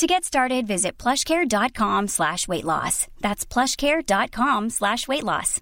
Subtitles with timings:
[0.00, 3.06] To get started, visit plushcare.com slash weight loss.
[3.20, 5.60] That's plushcare.com slash weight loss.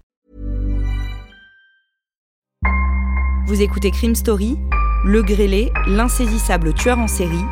[3.47, 4.55] Vous écoutez Crime Story,
[5.03, 7.43] Le Grêlé, l'insaisissable tueur en série,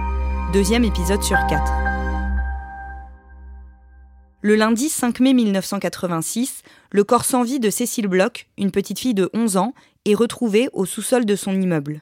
[0.54, 1.74] deuxième épisode sur quatre.
[4.42, 9.14] Le lundi 5 mai 1986, le corps sans vie de Cécile Bloch, une petite fille
[9.14, 9.74] de 11 ans,
[10.06, 12.02] est retrouvé au sous-sol de son immeuble.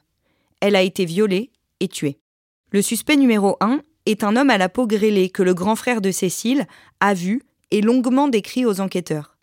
[0.60, 2.20] Elle a été violée et tuée.
[2.70, 6.02] Le suspect numéro 1 est un homme à la peau grêlée que le grand frère
[6.02, 6.68] de Cécile
[7.00, 7.42] a vu
[7.72, 9.38] et longuement décrit aux enquêteurs.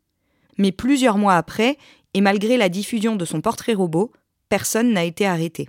[0.58, 1.78] Mais plusieurs mois après,
[2.14, 4.12] et malgré la diffusion de son portrait robot,
[4.48, 5.68] personne n'a été arrêté.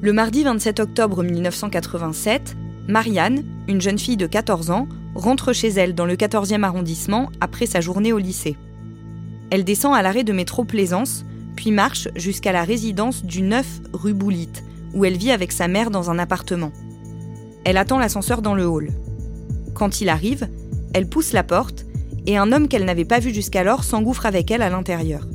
[0.00, 2.56] Le mardi 27 octobre 1987,
[2.88, 7.66] Marianne, une jeune fille de 14 ans, rentre chez elle dans le 14e arrondissement après
[7.66, 8.56] sa journée au lycée.
[9.50, 14.14] Elle descend à l'arrêt de métro Plaisance, puis marche jusqu'à la résidence du 9 rue
[14.14, 14.64] Boulite,
[14.94, 16.72] où elle vit avec sa mère dans un appartement.
[17.64, 18.90] Elle attend l'ascenseur dans le hall.
[19.74, 20.48] Quand il arrive,
[20.94, 21.86] elle pousse la porte
[22.26, 25.26] et un homme qu'elle n'avait pas vu jusqu'alors s'engouffre avec elle à l'intérieur.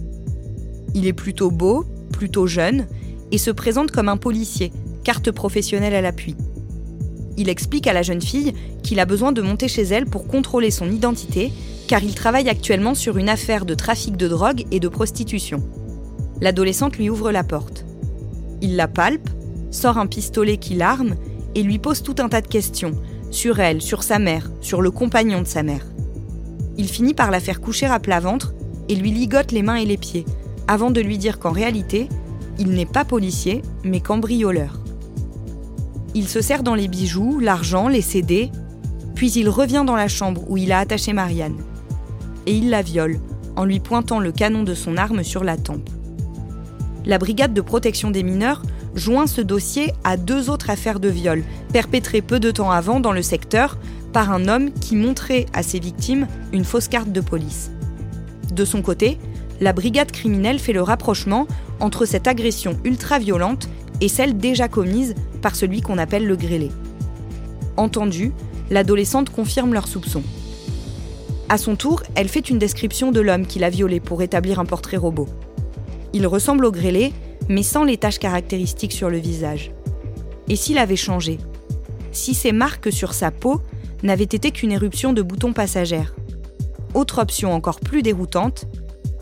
[0.93, 2.85] Il est plutôt beau, plutôt jeune,
[3.31, 4.71] et se présente comme un policier,
[5.03, 6.35] carte professionnelle à l'appui.
[7.37, 10.71] Il explique à la jeune fille qu'il a besoin de monter chez elle pour contrôler
[10.71, 11.51] son identité,
[11.87, 15.61] car il travaille actuellement sur une affaire de trafic de drogue et de prostitution.
[16.41, 17.85] L'adolescente lui ouvre la porte.
[18.61, 19.29] Il la palpe,
[19.71, 21.15] sort un pistolet qui l'arme
[21.55, 22.93] et lui pose tout un tas de questions
[23.31, 25.85] sur elle, sur sa mère, sur le compagnon de sa mère.
[26.77, 28.53] Il finit par la faire coucher à plat ventre
[28.89, 30.25] et lui ligote les mains et les pieds,
[30.67, 32.07] avant de lui dire qu'en réalité,
[32.59, 34.79] il n'est pas policier, mais cambrioleur.
[36.13, 38.49] Il se sert dans les bijoux, l'argent, les CD,
[39.15, 41.57] puis il revient dans la chambre où il a attaché Marianne.
[42.45, 43.19] Et il la viole,
[43.55, 45.89] en lui pointant le canon de son arme sur la tempe.
[47.05, 48.61] La brigade de protection des mineurs
[48.97, 53.11] joint ce dossier à deux autres affaires de viol, perpétrées peu de temps avant dans
[53.11, 53.77] le secteur
[54.11, 57.71] par un homme qui montrait à ses victimes une fausse carte de police.
[58.51, 59.17] De son côté,
[59.61, 61.47] la brigade criminelle fait le rapprochement
[61.79, 63.69] entre cette agression ultra-violente
[64.01, 66.71] et celle déjà commise par celui qu'on appelle le grêlé.
[67.75, 68.31] Entendue,
[68.71, 70.23] l'adolescente confirme leurs soupçons.
[71.49, 74.65] À son tour, elle fait une description de l'homme qui l'a violée pour établir un
[74.65, 75.27] portrait robot.
[76.13, 77.13] Il ressemble au grêlé,
[77.49, 79.71] mais sans les taches caractéristiques sur le visage.
[80.49, 81.37] Et s'il avait changé
[82.11, 83.61] Si ces marques sur sa peau
[84.03, 86.15] n'avaient été qu'une éruption de boutons passagères
[86.93, 88.65] Autre option encore plus déroutante,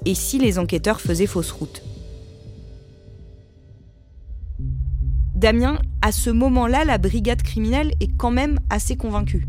[0.05, 1.81] et si les enquêteurs faisaient fausse route
[5.35, 9.47] Damien, à ce moment-là, la brigade criminelle est quand même assez convaincue.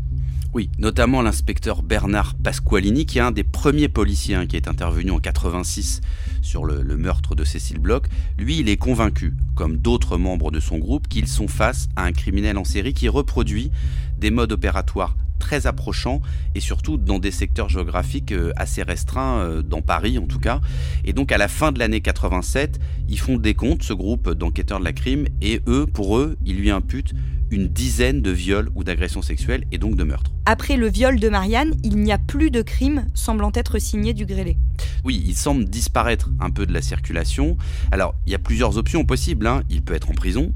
[0.53, 5.11] Oui, notamment l'inspecteur Bernard Pasqualini, qui est un des premiers policiers hein, qui est intervenu
[5.11, 6.01] en 86
[6.41, 8.05] sur le, le, meurtre de Cécile Bloch.
[8.37, 12.11] Lui, il est convaincu, comme d'autres membres de son groupe, qu'ils sont face à un
[12.11, 13.71] criminel en série qui reproduit
[14.17, 16.21] des modes opératoires très approchants
[16.55, 20.61] et surtout dans des secteurs géographiques euh, assez restreints, euh, dans Paris en tout cas.
[21.05, 24.79] Et donc à la fin de l'année 87, ils font des comptes, ce groupe d'enquêteurs
[24.79, 27.13] de la crime, et eux, pour eux, ils lui imputent
[27.51, 30.31] une dizaine de viols ou d'agressions sexuelles et donc de meurtres.
[30.45, 34.25] Après le viol de Marianne, il n'y a plus de crimes semblant être signés du
[34.25, 34.57] grêlé.
[35.03, 37.57] Oui, il semble disparaître un peu de la circulation.
[37.91, 39.47] Alors, il y a plusieurs options possibles.
[39.47, 39.63] Hein.
[39.69, 40.51] Il peut être en prison,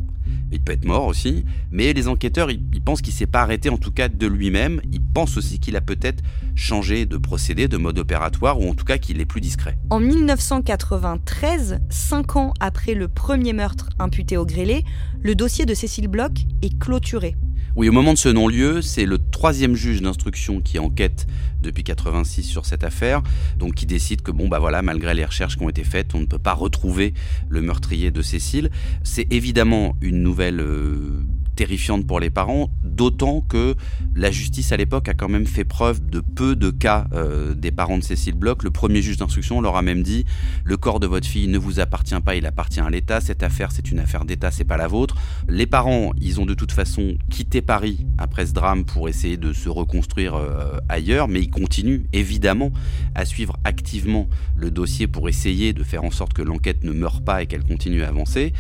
[0.52, 3.78] il peut être mort aussi, mais les enquêteurs, ils, pensent qu'il s'est pas arrêté en
[3.78, 4.82] tout cas de lui-même.
[4.92, 6.24] Ils pensent aussi qu'il a peut-être
[6.56, 9.78] changé de procédé, de mode opératoire, ou en tout cas qu'il est plus discret.
[9.90, 14.84] En 1993, cinq ans après le premier meurtre imputé au grêlé,
[15.22, 17.36] le dossier de Cécile Bloch est clôturé.
[17.76, 21.26] Oui, au moment de ce non-lieu, c'est le troisième juge d'instruction qui enquête
[21.62, 23.22] depuis 86 sur cette affaire,
[23.58, 26.20] donc qui décide que bon bah voilà, malgré les recherches qui ont été faites, on
[26.20, 27.14] ne peut pas retrouver
[27.48, 28.72] le meurtrier de Cécile.
[29.04, 31.24] C'est évidemment une nouvelle euh,
[31.62, 33.76] terrifiante pour les parents, d'autant que
[34.16, 37.70] la justice à l'époque a quand même fait preuve de peu de cas euh, des
[37.70, 38.64] parents de Cécile Bloch.
[38.64, 40.26] Le premier juge d'instruction leur a même dit
[40.64, 43.22] le corps de votre fille ne vous appartient pas, il appartient à l'État.
[43.22, 45.14] Cette affaire, c'est une affaire d'État, c'est pas la vôtre.
[45.48, 49.54] Les parents, ils ont de toute façon quitté Paris après ce drame pour essayer de
[49.54, 52.72] se reconstruire euh, ailleurs, mais ils continuent évidemment
[53.14, 57.22] à suivre activement le dossier pour essayer de faire en sorte que l'enquête ne meure
[57.22, 58.52] pas et qu'elle continue à avancer.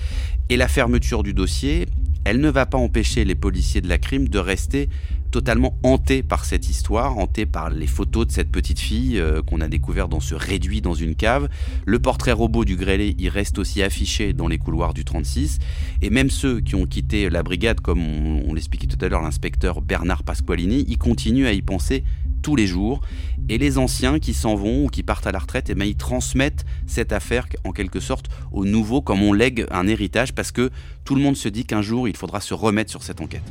[0.49, 1.87] Et la fermeture du dossier,
[2.23, 4.89] elle ne va pas empêcher les policiers de la crime de rester
[5.31, 9.61] totalement hanté par cette histoire, hanté par les photos de cette petite fille euh, qu'on
[9.61, 11.49] a découvert dans ce réduit dans une cave.
[11.85, 15.59] Le portrait robot du grêlé, il reste aussi affiché dans les couloirs du 36.
[16.01, 19.81] Et même ceux qui ont quitté la brigade, comme on, l'expliquait tout à l'heure, l'inspecteur
[19.81, 22.03] Bernard Pasqualini, ils continuent à y penser
[22.43, 23.01] tous les jours.
[23.49, 25.95] Et les anciens qui s'en vont ou qui partent à la retraite, eh ben, ils
[25.95, 30.69] transmettent cette affaire en quelque sorte aux nouveaux, comme on lègue un héritage, parce que
[31.05, 33.43] tout le monde se dit qu'un jour, il faudra se remettre sur cette enquête.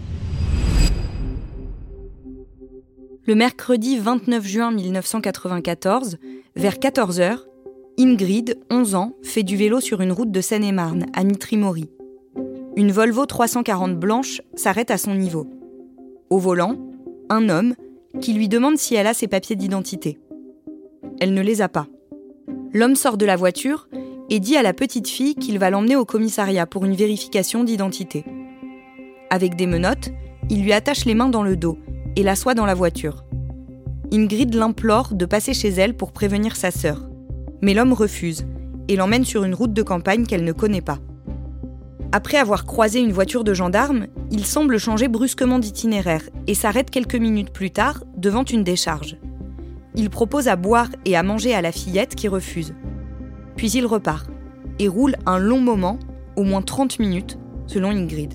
[3.27, 6.17] Le mercredi 29 juin 1994,
[6.57, 7.41] vers 14h,
[7.99, 11.91] Ingrid, 11 ans, fait du vélo sur une route de Seine-et-Marne, à Mitry-Mory.
[12.77, 15.47] Une Volvo 340 blanche s'arrête à son niveau.
[16.31, 16.79] Au volant,
[17.29, 17.75] un homme
[18.23, 20.19] qui lui demande si elle a ses papiers d'identité.
[21.21, 21.89] Elle ne les a pas.
[22.73, 23.89] L'homme sort de la voiture
[24.31, 28.25] et dit à la petite fille qu'il va l'emmener au commissariat pour une vérification d'identité.
[29.29, 30.09] Avec des menottes,
[30.49, 31.77] il lui attache les mains dans le dos
[32.17, 33.25] et l'assoit dans la voiture.
[34.13, 37.09] Ingrid l'implore de passer chez elle pour prévenir sa sœur.
[37.63, 38.47] Mais l'homme refuse
[38.89, 40.99] et l'emmène sur une route de campagne qu'elle ne connaît pas.
[42.13, 47.15] Après avoir croisé une voiture de gendarme, il semble changer brusquement d'itinéraire et s'arrête quelques
[47.15, 49.17] minutes plus tard devant une décharge.
[49.95, 52.75] Il propose à boire et à manger à la fillette qui refuse.
[53.57, 54.29] Puis il repart
[54.81, 55.99] et roule un long moment,
[56.35, 58.35] au moins 30 minutes, selon Ingrid.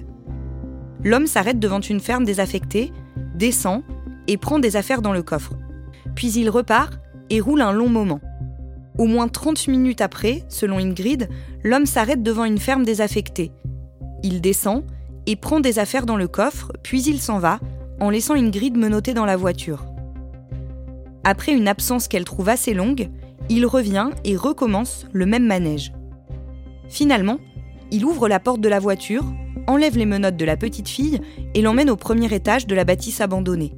[1.03, 2.93] L'homme s'arrête devant une ferme désaffectée,
[3.35, 3.83] descend
[4.27, 5.53] et prend des affaires dans le coffre.
[6.15, 6.99] Puis il repart
[7.29, 8.21] et roule un long moment.
[8.97, 11.29] Au moins 30 minutes après, selon Ingrid,
[11.63, 13.51] l'homme s'arrête devant une ferme désaffectée.
[14.23, 14.83] Il descend
[15.25, 17.59] et prend des affaires dans le coffre, puis il s'en va,
[17.99, 19.85] en laissant Ingrid menotter dans la voiture.
[21.23, 23.09] Après une absence qu'elle trouve assez longue,
[23.49, 25.91] il revient et recommence le même manège.
[26.87, 27.39] Finalement,
[27.91, 29.25] il ouvre la porte de la voiture,
[29.67, 31.19] enlève les menottes de la petite fille
[31.53, 33.73] et l'emmène au premier étage de la bâtisse abandonnée.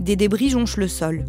[0.00, 1.24] Des débris jonchent le sol.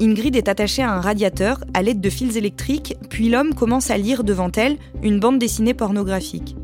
[0.00, 3.98] Ingrid est attachée à un radiateur à l'aide de fils électriques, puis l'homme commence à
[3.98, 6.56] lire devant elle une bande dessinée pornographique.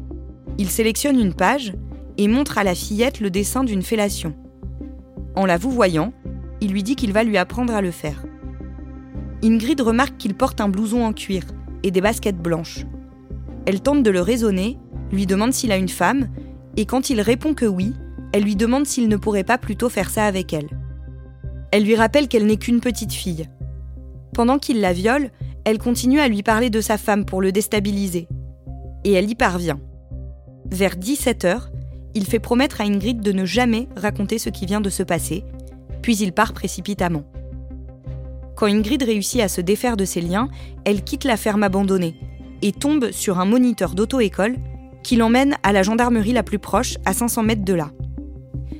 [0.58, 1.74] Il sélectionne une page
[2.16, 4.34] et montre à la fillette le dessin d'une fellation.
[5.34, 6.14] En la vous voyant,
[6.62, 8.24] il lui dit qu'il va lui apprendre à le faire.
[9.44, 11.42] Ingrid remarque qu'il porte un blouson en cuir
[11.82, 12.86] et des baskets blanches.
[13.66, 14.78] Elle tente de le raisonner,
[15.12, 16.28] lui demande s'il a une femme,
[16.76, 17.94] et quand il répond que oui,
[18.32, 20.68] elle lui demande s'il ne pourrait pas plutôt faire ça avec elle.
[21.72, 23.48] Elle lui rappelle qu'elle n'est qu'une petite fille.
[24.34, 25.30] Pendant qu'il la viole,
[25.64, 28.28] elle continue à lui parler de sa femme pour le déstabiliser.
[29.04, 29.80] Et elle y parvient.
[30.70, 31.62] Vers 17h,
[32.14, 35.44] il fait promettre à Ingrid de ne jamais raconter ce qui vient de se passer,
[36.02, 37.24] puis il part précipitamment.
[38.56, 40.48] Quand Ingrid réussit à se défaire de ses liens,
[40.84, 42.16] elle quitte la ferme abandonnée
[42.62, 44.56] et tombe sur un moniteur d'auto-école
[45.06, 47.92] qui l'emmène à la gendarmerie la plus proche, à 500 mètres de là.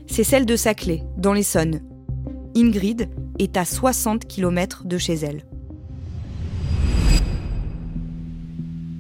[0.09, 1.83] C'est celle de Saclay, dans l'Essonne,
[2.57, 3.09] Ingrid
[3.39, 5.45] est à 60 km de chez elle.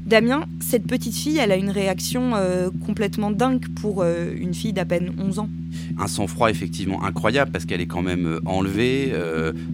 [0.06, 4.72] Damien, cette petite fille, elle a une réaction euh, complètement dingue pour euh, une fille
[4.72, 5.48] d'à peine 11 ans.
[5.98, 9.12] Un sang-froid effectivement incroyable parce qu'elle est quand même euh, enlevée,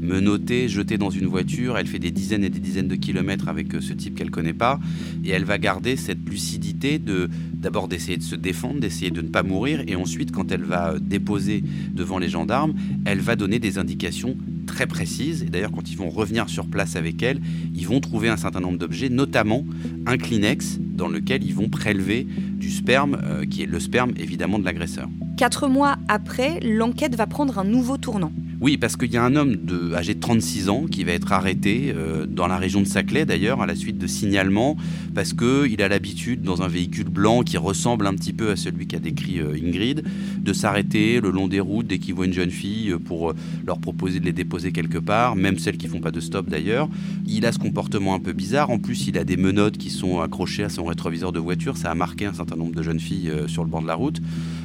[0.00, 1.76] menottée, jetée dans une voiture.
[1.78, 4.78] Elle fait des dizaines et des dizaines de kilomètres avec ce type qu'elle connaît pas.
[5.24, 9.28] Et elle va garder cette lucidité de d'abord d'essayer de se défendre, d'essayer de ne
[9.28, 9.82] pas mourir.
[9.86, 11.62] Et ensuite, quand elle va déposer
[11.94, 12.74] devant les gendarmes,
[13.04, 15.42] elle va donner des indications très précises.
[15.42, 17.40] Et d'ailleurs, quand ils vont revenir sur place avec elle,
[17.74, 19.64] ils vont trouver un certain nombre d'objets, notamment
[20.06, 22.26] un Kleenex dans lequel ils vont prélever
[22.58, 25.08] du sperme, euh, qui est le sperme évidemment de l'agresseur.
[25.42, 28.30] Quatre mois après, l'enquête va prendre un nouveau tournant.
[28.60, 29.56] Oui, parce qu'il y a un homme
[29.92, 33.60] âgé de 36 ans qui va être arrêté euh, dans la région de Saclay d'ailleurs
[33.60, 34.76] à la suite de signalements
[35.16, 38.86] parce qu'il a l'habitude dans un véhicule blanc qui ressemble un petit peu à celui
[38.86, 40.04] qu'a décrit euh, Ingrid
[40.38, 43.34] de s'arrêter le long des routes dès qu'il voit une jeune fille pour
[43.66, 46.88] leur proposer de les déposer quelque part, même celles qui font pas de stop d'ailleurs.
[47.26, 48.70] Il a ce comportement un peu bizarre.
[48.70, 51.76] En plus, il a des menottes qui sont accrochées à son rétroviseur de voiture.
[51.76, 53.96] Ça a marqué un certain nombre de jeunes filles euh, sur le bord de la
[53.96, 54.20] route.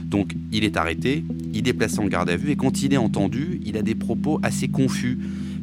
[0.08, 1.24] Donc il est arrêté,
[1.54, 3.96] il est placé en garde à vue et quand il est entendu, il a des
[3.96, 5.18] propos assez confus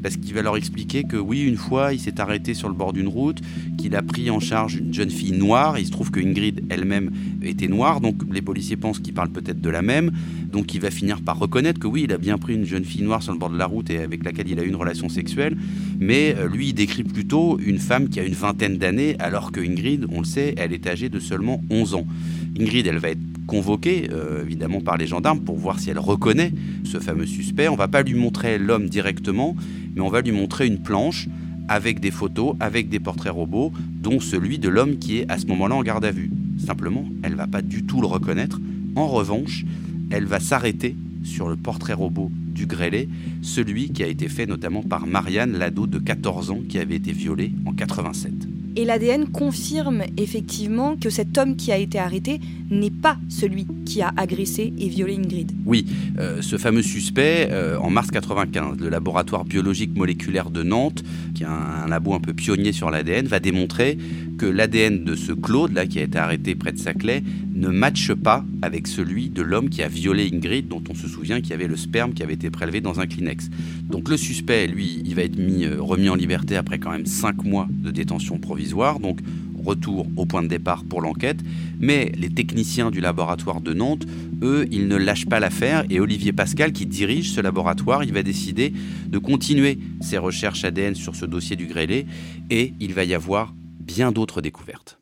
[0.05, 2.93] parce qu'il va leur expliquer que oui, une fois, il s'est arrêté sur le bord
[2.93, 3.41] d'une route,
[3.79, 5.79] qu'il a pris en charge une jeune fille noire.
[5.79, 7.11] Il se trouve que Ingrid elle-même
[7.43, 10.13] était noire, donc les policiers pensent qu'il parle peut-être de la même.
[10.53, 13.03] Donc il va finir par reconnaître que oui, il a bien pris une jeune fille
[13.03, 15.09] noire sur le bord de la route et avec laquelle il a eu une relation
[15.09, 15.57] sexuelle.
[15.99, 19.61] Mais euh, lui, il décrit plutôt une femme qui a une vingtaine d'années, alors que
[19.61, 22.07] Ingrid, on le sait, elle est âgée de seulement 11 ans.
[22.61, 26.53] Ingrid, elle va être convoquée, euh, évidemment, par les gendarmes pour voir si elle reconnaît
[26.85, 27.69] ce fameux suspect.
[27.69, 29.57] On va pas lui montrer l'homme directement,
[29.95, 31.29] mais on va lui montrer une planche
[31.69, 33.73] avec des photos, avec des portraits robots,
[34.03, 36.31] dont celui de l'homme qui est à ce moment-là en garde à vue.
[36.59, 38.61] Simplement, elle va pas du tout le reconnaître.
[38.97, 39.65] En revanche,
[40.11, 43.09] elle va s'arrêter sur le portrait robot du grêlé,
[43.43, 47.13] celui qui a été fait notamment par Marianne, l'ado de 14 ans qui avait été
[47.13, 48.54] violée en 87.
[48.77, 52.41] Et l'ADN confirme effectivement que cet homme qui a été arrêté
[52.71, 55.53] n'est pas celui qui a agressé et violé Ingrid.
[55.65, 55.87] Oui,
[56.19, 61.05] euh, ce fameux suspect, euh, en mars 95, le laboratoire biologique moléculaire de Nantes,
[61.35, 63.97] qui est un, labo un peu pionnier sur l'ADN, va démontrer
[64.39, 67.23] que l'ADN de ce Claude, là, qui a été arrêté près de Saclay,
[67.55, 71.41] ne matche pas avec celui de l'homme qui a violé Ingrid, dont on se souvient
[71.41, 73.49] qu'il y avait le sperme qui avait été prélevé dans un Kleenex.
[73.89, 77.07] Donc le suspect, lui, il va être mis, euh, remis en liberté après quand même
[77.07, 78.99] 5 mois de détention provisoire.
[78.99, 79.21] Donc
[79.65, 81.39] retour au point de départ pour l'enquête,
[81.81, 84.07] mais les techniciens du laboratoire de Nantes,
[84.43, 88.23] eux, ils ne lâchent pas l'affaire et Olivier Pascal, qui dirige ce laboratoire, il va
[88.23, 88.73] décider
[89.09, 92.07] de continuer ses recherches ADN sur ce dossier du grêlé
[92.51, 94.99] et il va y avoir bien d'autres découvertes.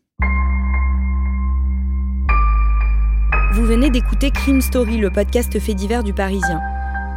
[3.54, 6.60] Vous venez d'écouter Crime Story, le podcast fait divers du Parisien,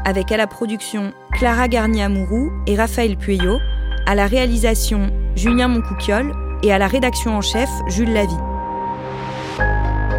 [0.05, 3.57] avec à la production Clara Garnier-Amouroux et Raphaël Pueyo,
[4.05, 8.37] à la réalisation Julien Moncouquiole et à la rédaction en chef Jules Lavie.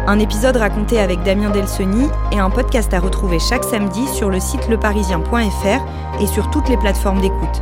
[0.07, 4.39] Un épisode raconté avec Damien Delsoni et un podcast à retrouver chaque samedi sur le
[4.39, 7.61] site leparisien.fr et sur toutes les plateformes d'écoute.